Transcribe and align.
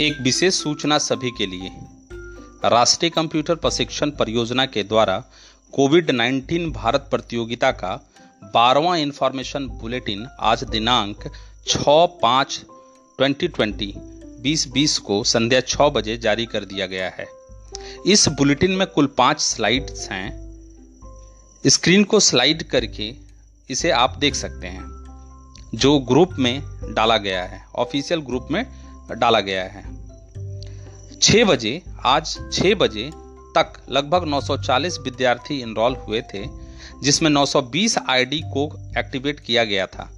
एक 0.00 0.20
विशेष 0.20 0.54
सूचना 0.54 0.98
सभी 0.98 1.30
के 1.30 1.46
लिए। 1.46 1.70
राष्ट्रीय 2.64 3.10
कंप्यूटर 3.10 3.54
प्रशिक्षण 3.54 4.10
परियोजना 4.10 4.66
के 4.66 4.82
द्वारा 4.82 5.24
कोविड 5.72 6.10
19 6.10 6.68
भारत 6.72 7.08
प्रतियोगिता 7.10 7.70
का 7.70 8.10
बारहवां 8.54 8.98
इंफॉर्मेशन 8.98 9.66
बुलेटिन 9.66 10.26
आज 10.40 10.64
दिनांक 10.64 11.28
6 11.66 12.06
पाँच 12.22 12.60
2020 13.18 13.92
बीस 14.40 14.68
बीस 14.68 14.98
को 14.98 15.24
संध्या 15.24 15.60
छः 15.60 15.88
बजे 15.88 16.16
जारी 16.16 16.46
कर 16.46 16.64
दिया 16.64 16.86
गया 16.86 17.08
है। 17.08 17.26
इस 18.06 18.28
बुलेटिन 18.28 18.70
में 18.70 18.86
कुल 18.86 19.06
पाँच 19.06 19.40
स्लाइड्स 19.40 20.10
हैं। 20.10 20.28
स्क्रीन 21.66 22.04
को 22.04 22.20
स्लाइड 22.20 22.62
करके 22.62 23.14
इसे 23.70 23.90
आप 23.90 24.18
देख 24.18 24.34
सकते 24.34 24.66
हैं, 24.66 24.86
जो 25.74 25.98
ग्रुप 25.98 26.30
में 26.38 26.62
डाला 26.94 27.16
गया 27.16 27.44
है 27.44 27.66
ऑफिशियल 27.74 28.20
ग्रुप 28.20 28.48
में 28.50 28.87
डाला 29.12 29.40
गया 29.40 29.64
है। 29.64 29.82
छः 31.22 31.44
बजे, 31.44 31.82
आज 32.06 32.38
छः 32.52 32.74
बजे 32.74 33.10
तक 33.56 33.72
लगभग 33.90 34.24
940 34.24 34.98
विद्यार्थी 34.98 35.60
इनरोल 35.60 35.96
हुए 35.96 36.22
थे, 36.22 36.44
जिसमें 37.02 37.30
920 37.30 37.98
आईडी 37.98 38.40
को 38.40 38.70
एक्टिवेट 38.98 39.40
किया 39.40 39.64
गया 39.64 39.86
था, 39.86 40.10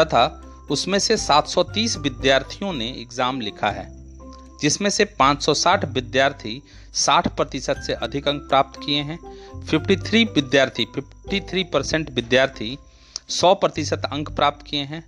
तथा 0.00 0.42
उसमें 0.70 0.98
से 0.98 1.16
730 1.16 1.96
विद्यार्थियों 1.96 2.72
ने 2.72 2.88
एग्ज़ाम 2.88 3.40
लिखा 3.40 3.70
है, 3.70 3.86
जिसमें 4.60 4.90
से 4.90 5.04
560 5.04 5.84
विद्यार्थी 5.84 6.62
60 6.94 7.28
प्रतिशत 7.28 7.76
से 7.76 7.92
अधिक 7.92 8.28
अंक 8.28 8.42
प्राप्त 8.42 8.80
किए 8.86 9.02
हैं 9.02 9.18
53 9.66 10.24
विद्यार्थी 10.24 10.86
53 10.94 11.64
परसेंट 11.72 12.10
विद्यार्थी 12.10 12.78
100 13.30 13.54
प्रतिशत 13.54 14.02
अंक 14.12 14.30
प्राप्त 14.30 14.66
किए 14.66 14.80
हैं। 14.80 15.04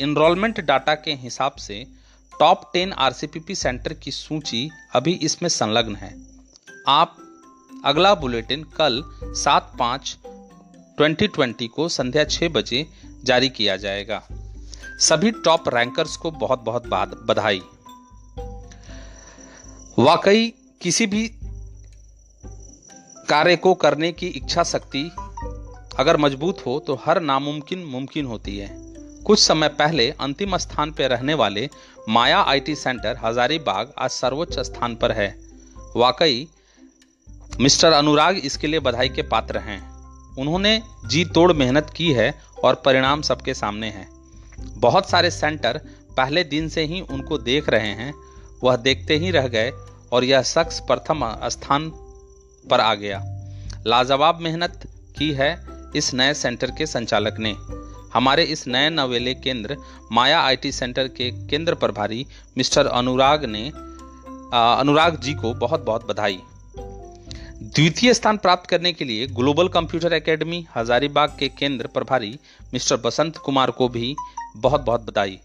इनरोलमेंट 0.00 0.60
डाटा 0.60 0.94
के 0.94 1.14
हिसाब 1.14 1.52
से 1.52 1.97
टॉप 2.40 2.70
टेन 2.72 2.92
आरसीपीपी 2.92 3.54
सेंटर 3.54 3.92
की 3.92 4.10
सूची 4.10 4.70
अभी 4.94 5.12
इसमें 5.12 5.48
संलग्न 5.48 5.96
है। 5.96 6.16
आप 6.88 7.16
अगला 7.84 8.14
बुलेटिन 8.14 8.62
कल 8.62 9.02
सात 9.24 9.72
पाँच 9.78 10.16
2020 10.98 11.68
को 11.68 11.88
संध्या 11.88 12.24
छः 12.24 12.48
बजे 12.48 12.86
जारी 13.24 13.48
किया 13.48 13.76
जाएगा। 13.76 14.22
सभी 15.00 15.30
टॉप 15.30 15.68
रैंकर्स 15.68 16.16
को 16.16 16.30
बहुत 16.30 16.62
बहुत 16.62 16.86
बधाई। 17.28 17.62
वाकई 19.98 20.52
किसी 20.80 21.06
भी 21.06 21.30
कार्य 23.28 23.56
को 23.56 23.74
करने 23.74 24.12
की 24.12 24.26
इच्छा 24.26 24.62
शक्ति 24.62 25.10
अगर 25.98 26.16
मज़बूत 26.16 26.66
हो 26.66 26.78
तो 26.86 26.94
हर 26.94 27.20
नामुमकिन 27.20 27.84
मुमकिन 27.84 28.26
होती 28.26 28.58
है। 28.58 28.87
कुछ 29.28 29.38
समय 29.38 29.68
पहले 29.68 30.10
अंतिम 30.10 30.56
स्थान 30.56 30.90
पर 30.90 31.10
रहने 31.10 31.34
वाले 31.34 31.68
माया 32.08 32.40
आईटी 32.40 32.74
सेंटर 32.74 33.18
हजारीबाग 33.24 33.92
आज 33.98 34.10
सर्वोच्च 34.10 34.58
स्थान 34.58 34.94
पर 34.96 35.12
है। 35.12 35.38
वाकई, 35.96 36.48
मिस्टर 37.60 37.92
अनुराग 37.92 38.36
इसके 38.36 38.66
लिए 38.66 38.80
बधाई 38.80 39.08
के 39.08 39.22
पात्र 39.22 39.58
हैं। 39.58 39.80
उन्होंने 40.36 40.82
जी 41.06 41.24
तोड़ 41.24 41.52
मेहनत 41.52 41.92
की 41.96 42.12
है 42.12 42.42
और 42.64 42.74
परिणाम 42.74 43.22
सबके 43.22 43.54
सामने 43.54 43.90
है। 43.90 44.08
बहुत 44.60 45.10
सारे 45.10 45.30
सेंटर 45.30 45.80
पहले 46.16 46.44
दिन 46.44 46.68
से 46.68 46.84
ही 46.84 47.00
उनको 47.00 47.38
देख 47.38 47.68
रहे 47.68 47.92
हैं, 47.92 48.14
वह 48.62 48.76
देखते 48.76 49.16
ही 49.16 49.30
रह 49.30 49.48
गए 49.48 49.72
और 50.12 50.24
यह 50.24 50.42
शख्स 50.42 50.80
प्रथम 50.80 51.48
स्थान 51.48 51.90
पर 52.70 52.80
आ 52.80 52.94
गया। 52.94 53.20
लाजवाब 53.86 54.38
मेहनत 54.40 54.88
की 55.18 55.32
है 55.32 55.66
इस 55.96 56.14
नए 56.14 56.34
सेंटर 56.34 56.70
के 56.70 56.86
संचालक 56.86 57.36
ने। 57.38 57.77
हमारे 58.14 58.44
इस 58.44 58.66
नए 58.68 58.90
नवेले 58.90 59.34
केंद्र 59.36 59.76
माया 60.12 60.40
आईटी 60.40 60.72
सेंटर 60.72 61.08
के 61.08 61.30
केंद्र 61.48 61.74
प्रभारी 61.74 62.26
मिस्टर 62.58 62.86
अनुराग 62.88 63.44
ने 63.46 63.66
अनुराग 64.52 65.20
जी 65.20 65.34
को 65.34 65.52
बहुत 65.56 65.84
बहुत 65.84 66.06
बधाई। 66.08 66.38
द्वितीय 67.60 68.12
स्थान 68.14 68.36
प्राप्त 68.36 68.68
करने 68.70 68.92
के 68.92 69.04
लिए 69.04 69.26
ग्लोबल 69.26 69.68
कंप्यूटर 69.68 70.12
एकेडमी 70.12 70.66
हजारीबाग 70.76 71.36
के 71.38 71.48
केंद्र 71.50 71.86
प्रभारी 71.86 72.38
मिस्टर 72.72 72.96
बसंत 72.96 73.36
कुमार 73.36 73.70
को 73.70 73.88
भी 73.88 74.14
बहुत 74.56 74.84
बहुत 74.84 75.06
बधाई। 75.06 75.38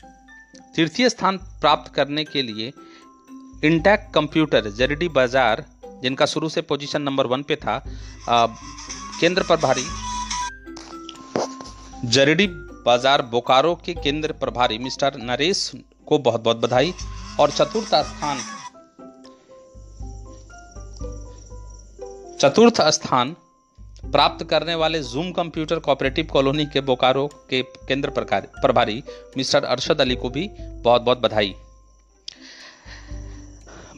तृतीय 0.75 1.09
स्थान 1.09 1.38
प्राप्त 1.62 1.94
करने 1.94 2.24
के 2.24 2.41
लिए 2.41 2.72
इंटैक 3.63 4.09
कंप्यूटर 4.13 4.69
जरडी 4.69 5.07
बाज़ार 5.09 5.63
जिनका 6.03 6.25
शुरू 6.25 6.50
से 6.50 6.62
पोजीशन 6.62 7.01
नंबर 7.01 7.28
वन 7.28 7.44
पे 7.44 7.56
था 7.56 7.75
आ, 8.30 8.45
केंद्र 9.19 9.44
प्रभारी 9.44 9.85
जरडी 12.06 12.47
बाज़ार 12.86 13.22
बोकारो 13.22 13.74
के 13.75 13.94
केंद्र 13.94 14.31
प्रभारी 14.31 14.78
मिस्टर 14.78 15.18
नरेश 15.18 15.72
को 16.08 16.18
बहुत 16.18 16.41
बहुत 16.41 16.58
बधाई 16.58 16.94
और 17.40 17.52
चतुर्थ 17.52 17.96
स्थान 17.96 18.40
चतुर्थ 22.40 22.81
स्थान 22.90 23.36
प्राप्त 24.12 24.44
करने 24.46 24.75
वाले 24.75 25.02
जूम 25.03 25.31
कंप्यूटर 25.31 25.80
कोऑपरेटिव 25.80 26.25
कॉलोनी 26.25 26.66
के 26.66 26.81
बोकारो 26.81 27.28
के 27.50 27.62
केंद्र 27.88 28.09
प्रभारी 28.09 29.03
मिस्टर 29.38 29.63
अरशद 29.63 30.02
अली 30.02 30.16
को 30.16 30.30
भी 30.30 30.50
बहुत 30.59 31.02
बहुत 31.02 31.22
बधाई। 31.22 31.56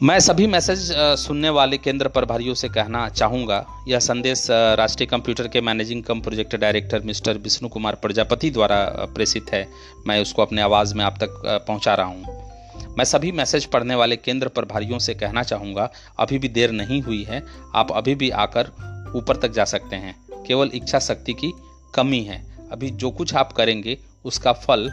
मैं 0.02 0.18
सभी 0.20 0.46
मैसेज 0.46 0.80
सुनने 1.18 1.48
वाले 1.48 1.76
केंद्र 1.78 2.08
प्रभारियों 2.08 2.54
से 2.54 2.68
कहना 2.68 3.08
चाहूँगा। 3.08 3.64
यह 3.88 3.98
संदेश 3.98 4.46
राष्ट्रीय 4.50 5.06
कंप्यूटर 5.06 5.46
के 5.48 5.60
managing 5.60 6.02
cum 6.04 6.20
project 6.20 6.56
director 6.56 7.02
mister 7.02 7.38
Vishnu 7.38 7.68
Kumar 7.68 7.94
Prajapati 7.94 8.50
द्वारा 8.50 8.76
प्रेषित 9.14 9.52
है। 9.52 9.66
मैं 10.06 10.20
उसको 10.22 10.42
अपने 10.42 10.62
आवाज़ 10.62 10.94
में 10.94 11.04
आप 11.04 11.16
तक 11.20 11.40
पहुँचा 11.68 11.94
रहा 11.94 12.06
हूँ। 12.06 12.94
मैं 12.98 13.04
सभी 13.04 13.30
मैसेज 13.32 13.64
पढ़ने 13.64 13.94
वाले 13.94 14.16
केंद्र 14.16 14.48
प्रभारियों 14.48 14.98
से 14.98 15.14
कहना 15.14 15.42
चाहूँगा, 15.42 15.90
अभी 16.18 16.38
भी 16.38 16.48
देर 16.48 16.70
नहीं 16.70 17.00
हुई 17.02 17.22
है। 17.22 17.42
आप 17.74 17.92
अभी 17.92 18.14
भी 18.14 18.30
आकर 18.30 18.70
ऊपर 19.16 19.36
तक 19.36 19.52
जा 19.52 19.64
सकते 19.64 19.96
हैं। 19.96 20.14
केवल 20.46 20.70
इच्छा 20.74 20.98
शक्ति 20.98 21.32
की 21.32 21.52
कमी 21.94 22.20
है। 22.20 22.42
अभी 22.72 22.90
जो 22.90 23.10
कुछ 23.10 23.34
आप 23.34 23.52
करेंगे, 23.52 23.98
उसका 24.24 24.52
फल 24.52 24.88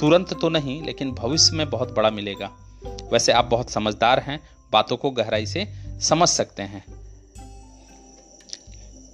तुरंत 0.00 0.34
तो 0.40 0.48
नहीं, 0.48 0.82
लेकिन 0.82 1.12
भविष्य 1.12 1.56
में 1.56 1.68
बहुत 1.70 1.94
बड़ा 1.94 2.10
मिलेगा। 2.10 2.50
वैसे 3.12 3.32
आप 3.32 3.44
बहुत 3.44 3.70
समझदार 3.70 4.18
हैं, 4.18 4.40
बातों 4.72 4.96
को 4.96 5.10
गहराई 5.10 5.46
से 5.46 5.66
समझ 6.00 6.28
सकते 6.28 6.62
हैं। 6.62 6.84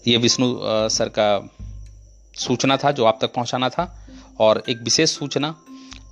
ये 0.07 0.17
विष्णु 0.17 0.55
सर 0.89 1.09
का 1.09 1.29
सूचना 2.35 2.77
था 2.77 2.91
जो 2.91 3.05
आप 3.05 3.19
तक 3.21 3.33
पहुंचाना 3.35 3.69
था, 3.69 3.95
और 4.41 4.63
एक 4.69 4.83
विशेष 4.83 5.11
सूचना 5.11 5.55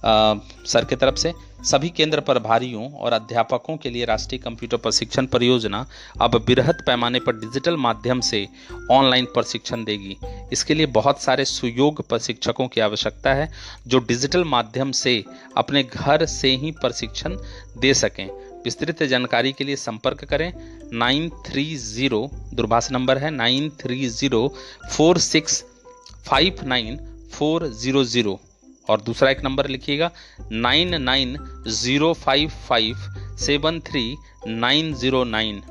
सर 0.06 0.84
की 0.84 0.96
तरफ़ 0.96 1.16
से, 1.16 1.32
सभी 1.64 1.88
केंद्र 1.88 2.20
प्रभारियों 2.20 2.90
और 2.92 3.12
अध्यापकों 3.12 3.76
के 3.76 3.90
लिए 3.90 4.04
राष्ट्रीय 4.04 4.38
कंप्यूटर 4.38 4.76
प्रशिक्षण 4.76 5.26
परियोजना 5.26 5.84
अब 6.20 6.36
बृहद 6.46 6.82
पैमाने 6.86 7.20
पर 7.20 7.36
डिजिटल 7.36 7.76
माध्यम 7.76 8.20
से 8.20 8.46
ऑनलाइन 8.90 9.24
प्रशिक्षण 9.24 9.84
देगी। 9.84 10.16
इसके 10.52 10.74
लिए 10.74 10.86
बहुत 10.92 11.22
सारे 11.22 11.44
सुयोग 11.44 12.06
प्रशिक्षकों 12.08 12.68
की 12.68 12.80
आवश्यकता 12.80 13.34
है 13.34 13.50
जो 13.86 13.98
डिजिटल 13.98 14.44
माध्यम 14.46 14.92
से 14.92 15.22
अपने 15.56 15.82
घर 15.82 16.26
से 16.26 16.54
ही 16.56 16.70
प्रशिक्षण 16.72 17.36
दे 17.78 17.94
सकें। 17.94 18.26
विस्तृत 18.64 19.02
जानकारी 19.02 19.52
के 19.52 19.64
लिए 19.64 19.76
संपर्क 19.76 20.24
करें। 20.24 20.52
नाइन 20.92 21.28
थ्री 21.46 21.64
ज़ीरो, 21.76 22.28
दूरभाष 22.54 22.90
नंबर 22.92 23.18
है 23.18 23.30
nine 23.30 23.70
three 23.80 24.08
zero 24.08 24.48
four 24.92 25.18
six 25.18 25.62
five 26.26 26.66
nine 26.66 26.98
four 27.32 27.66
zero 27.74 28.04
zero. 28.04 28.40
और 28.90 29.00
दूसरा 29.00 29.30
एक 29.30 29.44
नंबर 29.44 29.66
लिखिएगा, 29.66 30.10
nine 30.52 31.02
nine 31.02 31.36
zero 31.68 32.12
five 32.14 32.50
five 32.68 32.96
seven 33.40 33.80
three 33.80 34.16
nine 34.46 34.94
zero 34.94 35.24
nine. 35.24 35.62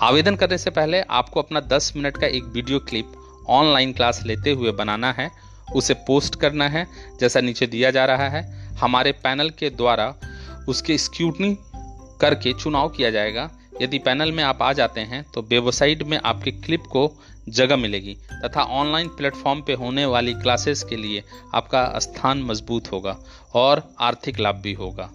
आवेदन 0.00 0.36
करने 0.36 0.58
से 0.58 0.70
पहले 0.70 1.00
आपको 1.00 1.42
अपना 1.42 1.60
10 1.60 1.92
मिनट 1.96 2.16
का 2.16 2.26
एक 2.26 2.44
वीडियो 2.44 2.78
क्लिप 2.78 3.12
ऑनलाइन 3.48 3.92
क्लास 3.92 4.22
लेते 4.26 4.50
हुए 4.50 4.72
बनाना 4.72 5.12
है, 5.12 5.30
उसे 5.74 5.94
पोस्ट 5.94 6.34
करना 6.34 6.68
है, 6.68 6.86
जैसा 7.20 7.40
नीचे 7.40 7.66
दिया 7.66 7.90
जा 7.90 8.04
रहा 8.04 8.28
है। 8.28 8.42
हमारे 8.74 9.12
पैनल 9.12 9.50
के 9.50 9.70
द्वारा 9.70 10.14
उसके 10.68 10.98
स्क्यूटनी 10.98 11.56
करके 12.20 12.52
चुनाव 12.52 12.88
किया 12.88 13.10
जाएगा। 13.10 13.50
यदि 13.82 13.98
पैनल 13.98 14.32
में 14.32 14.42
आप 14.44 14.62
आ 14.62 14.72
जाते 14.72 15.00
हैं 15.00 15.22
तो 15.34 15.42
वेबसाइट 15.42 16.02
में 16.02 16.18
आपके 16.18 16.50
क्लिप 16.50 16.80
को 16.80 17.06
जगह 17.48 17.76
मिलेगी, 17.76 18.18
तथा 18.32 18.62
ऑनलाइन 18.62 19.08
प्लेटफॉर्म 19.08 19.62
पे 19.62 19.72
होने 19.72 20.06
वाली 20.06 20.34
क्लासेस 20.34 20.82
के 20.82 20.96
लिए 20.96 21.24
आपका 21.54 21.98
स्थान 21.98 22.42
मज़बूत 22.42 22.92
होगा 22.92 23.18
और 23.54 23.94
आर्थिक 24.00 24.40
लाभ 24.40 24.54
भी 24.54 24.72
होगा। 24.72 25.10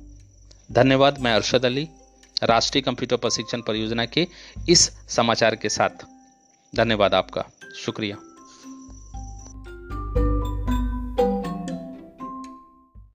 धन्यवाद, 0.72 1.20
मैं 1.20 1.34
अरशद 1.34 1.66
अली, 1.66 1.88
राष्ट्रीय 2.44 2.82
कंप्यूटर 2.82 3.16
प्रशिक्षण 3.16 3.62
परियोजना 3.62 4.06
के 4.06 4.28
इस 4.70 4.92
समाचार 5.10 5.56
के 5.56 5.70
साथ। 5.70 6.06
धन्यवाद 6.76 7.14
आपका, 7.14 7.46
शुक्रिया। 7.86 8.18